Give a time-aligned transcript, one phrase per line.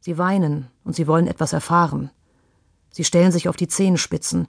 [0.00, 2.10] Sie weinen und sie wollen etwas erfahren.
[2.90, 4.48] Sie stellen sich auf die Zehenspitzen,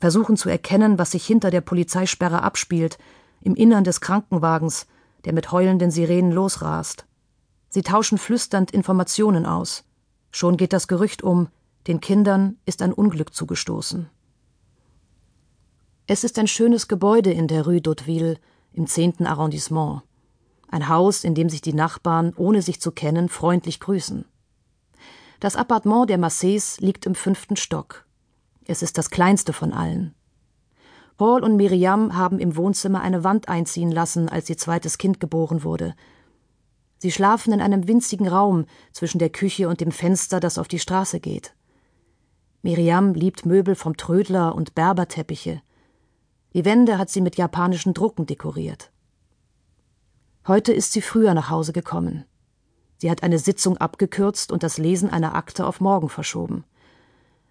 [0.00, 2.98] versuchen zu erkennen, was sich hinter der Polizeisperre abspielt,
[3.40, 4.86] im Innern des Krankenwagens,
[5.24, 7.06] der mit heulenden Sirenen losrast.
[7.68, 9.84] Sie tauschen flüsternd Informationen aus.
[10.30, 11.48] Schon geht das Gerücht um,
[11.86, 14.10] den Kindern ist ein Unglück zugestoßen.
[16.06, 18.38] Es ist ein schönes Gebäude in der Rue d'Hauteville
[18.72, 19.26] im 10.
[19.26, 20.02] Arrondissement.
[20.70, 24.24] Ein Haus, in dem sich die Nachbarn, ohne sich zu kennen, freundlich grüßen.
[25.40, 28.06] Das Appartement der Massés liegt im fünften Stock.
[28.66, 30.14] Es ist das kleinste von allen.
[31.16, 35.62] Paul und Miriam haben im Wohnzimmer eine Wand einziehen lassen, als ihr zweites Kind geboren
[35.62, 35.94] wurde.
[36.98, 40.80] Sie schlafen in einem winzigen Raum zwischen der Küche und dem Fenster, das auf die
[40.80, 41.54] Straße geht.
[42.62, 45.62] Miriam liebt Möbel vom Trödler und Berberteppiche.
[46.54, 48.90] Die Wände hat sie mit japanischen Drucken dekoriert.
[50.48, 52.24] Heute ist sie früher nach Hause gekommen.
[52.98, 56.64] Sie hat eine Sitzung abgekürzt und das Lesen einer Akte auf morgen verschoben.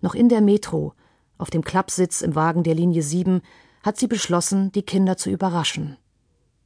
[0.02, 0.94] Noch in der Metro,
[1.38, 3.42] auf dem Klappsitz im Wagen der Linie 7,
[3.82, 5.98] hat sie beschlossen, die Kinder zu überraschen.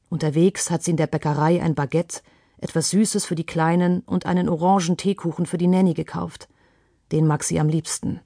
[0.09, 2.22] Unterwegs hat sie in der Bäckerei ein Baguette,
[2.58, 6.50] etwas Süßes für die Kleinen und einen orangen Teekuchen für die Nanny gekauft.
[7.11, 8.19] Den mag sie am liebsten.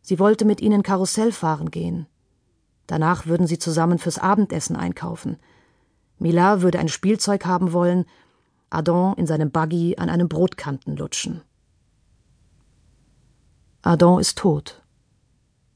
[0.00, 2.06] Sie wollte mit ihnen Karussell fahren gehen.
[2.86, 5.38] Danach würden sie zusammen fürs Abendessen einkaufen.
[6.18, 8.04] Mila würde ein Spielzeug haben wollen
[8.74, 11.42] Adam in seinem Buggy an einem Brotkanten lutschen.
[13.82, 14.82] Adam ist tot.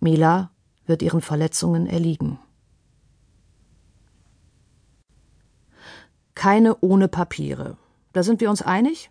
[0.00, 0.50] Mila
[0.86, 2.38] wird ihren Verletzungen erliegen.
[6.34, 7.76] Keine ohne Papiere.
[8.12, 9.10] Da sind wir uns einig?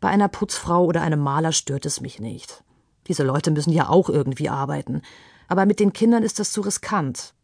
[0.00, 2.62] Bei einer Putzfrau oder einem Maler stört es mich nicht.
[3.06, 5.02] Diese Leute müssen ja auch irgendwie arbeiten.
[5.48, 7.34] Aber mit den Kindern ist das zu riskant.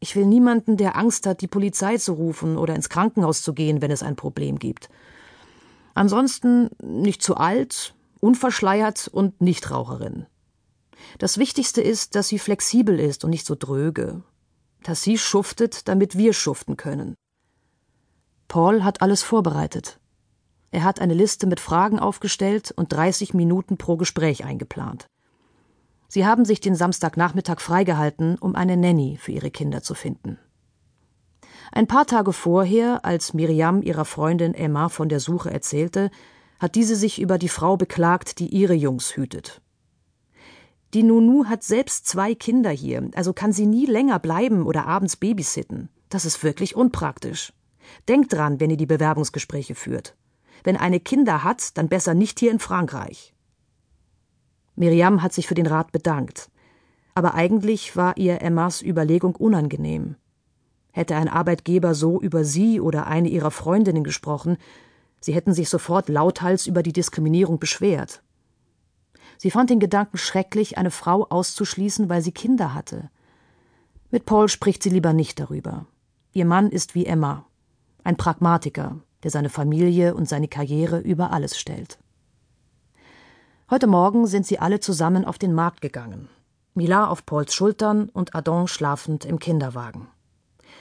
[0.00, 3.80] Ich will niemanden, der Angst hat, die Polizei zu rufen oder ins Krankenhaus zu gehen,
[3.80, 4.90] wenn es ein Problem gibt.
[5.94, 10.26] Ansonsten nicht zu alt, unverschleiert und Nichtraucherin.
[11.18, 14.22] Das Wichtigste ist, dass sie flexibel ist und nicht so dröge.
[14.82, 17.14] Dass sie schuftet, damit wir schuften können.
[18.48, 19.98] Paul hat alles vorbereitet.
[20.70, 25.06] Er hat eine Liste mit Fragen aufgestellt und 30 Minuten pro Gespräch eingeplant.
[26.14, 30.38] Sie haben sich den Samstagnachmittag freigehalten, um eine Nanny für ihre Kinder zu finden.
[31.72, 36.12] Ein paar Tage vorher, als Miriam ihrer Freundin Emma von der Suche erzählte,
[36.60, 39.60] hat diese sich über die Frau beklagt, die ihre Jungs hütet.
[40.94, 45.16] Die Nunu hat selbst zwei Kinder hier, also kann sie nie länger bleiben oder abends
[45.16, 45.88] babysitten.
[46.10, 47.52] Das ist wirklich unpraktisch.
[48.06, 50.14] Denkt dran, wenn ihr die Bewerbungsgespräche führt.
[50.62, 53.33] Wenn eine Kinder hat, dann besser nicht hier in Frankreich.
[54.76, 56.50] Miriam hat sich für den Rat bedankt.
[57.14, 60.16] Aber eigentlich war ihr Emmas Überlegung unangenehm.
[60.90, 64.56] Hätte ein Arbeitgeber so über sie oder eine ihrer Freundinnen gesprochen,
[65.20, 68.22] sie hätten sich sofort lauthals über die Diskriminierung beschwert.
[69.38, 73.10] Sie fand den Gedanken schrecklich, eine Frau auszuschließen, weil sie Kinder hatte.
[74.10, 75.86] Mit Paul spricht sie lieber nicht darüber.
[76.32, 77.46] Ihr Mann ist wie Emma,
[78.04, 81.98] ein Pragmatiker, der seine Familie und seine Karriere über alles stellt.
[83.74, 86.28] Heute Morgen sind sie alle zusammen auf den Markt gegangen.
[86.74, 90.06] Mila auf Pauls Schultern und Adon schlafend im Kinderwagen.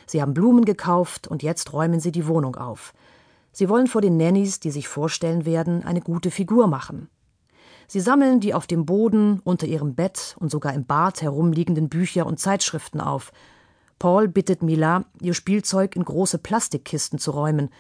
[0.06, 2.94] Sie haben Blumen gekauft und jetzt räumen sie die Wohnung auf.
[3.52, 7.10] Sie wollen vor den Nannies, die sich vorstellen werden, eine gute Figur machen.
[7.88, 12.28] Sie sammeln die auf dem Boden, unter ihrem Bett und sogar im Bad herumliegenden Bücher
[12.28, 13.32] und Zeitschriften auf.
[13.98, 17.72] Paul bittet Mila, ihr Spielzeug in große Plastikkisten zu räumen.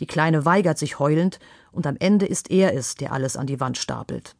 [0.00, 1.38] Die Kleine weigert sich heulend,
[1.70, 4.34] und am Ende ist er es, der alles an die Wand stapelt.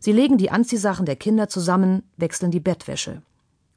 [0.00, 3.22] Sie legen die Anziehsachen der Kinder zusammen, wechseln die Bettwäsche.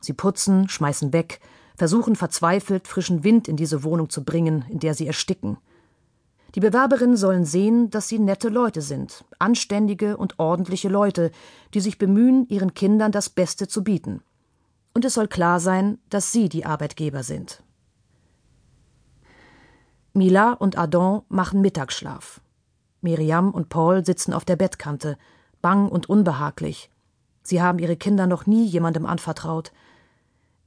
[0.02, 1.40] Sie putzen, schmeißen weg,
[1.76, 5.58] versuchen verzweifelt, frischen Wind in diese Wohnung zu bringen, in der sie ersticken.
[6.56, 11.32] Die Bewerberinnen sollen sehen, dass sie nette Leute sind, anständige und ordentliche Leute,
[11.74, 14.22] die sich bemühen, ihren Kindern das Beste zu bieten.
[14.94, 17.64] Und es soll klar sein, dass sie die Arbeitgeber sind.
[20.14, 22.42] Mila und Adon machen Mittagsschlaf.
[23.02, 25.18] Miriam und Paul sitzen auf der Bettkante,
[25.62, 26.90] bang und unbehaglich.
[27.42, 29.72] Sie haben ihre Kinder noch nie jemandem anvertraut.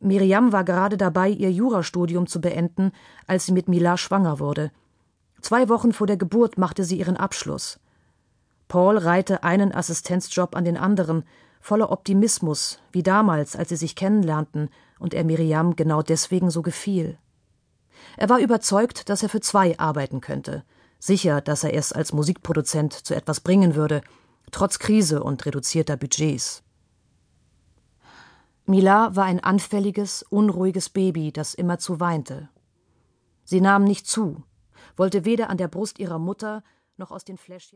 [0.00, 2.93] Miriam war gerade dabei, ihr Jurastudium zu beenden,
[3.27, 4.73] als sie mit Mila schwanger wurde.
[5.41, 7.79] Zwei Wochen vor der Geburt machte sie ihren Abschluss.
[8.69, 11.25] Paul reihte einen Assistenzjob an den anderen,
[11.61, 17.19] voller Optimismus, wie damals, als sie sich kennenlernten und er Miriam genau deswegen so gefiel.
[18.17, 20.65] Er war überzeugt, dass er für zwei arbeiten könnte,
[20.99, 24.03] sicher, dass er es als Musikproduzent zu etwas bringen würde,
[24.52, 26.62] trotz Krise und reduzierter Budgets.
[28.66, 32.49] Mila war ein anfälliges, unruhiges Baby, das immerzu weinte.
[33.44, 34.44] Sie nahm nicht zu,
[34.96, 36.62] wollte weder an der Brust ihrer Mutter
[36.96, 37.70] noch aus den Fläschchen